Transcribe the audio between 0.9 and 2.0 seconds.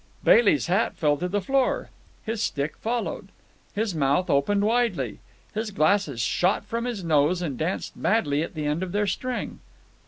fell to the floor.